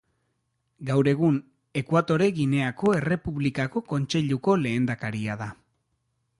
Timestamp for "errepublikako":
3.01-3.85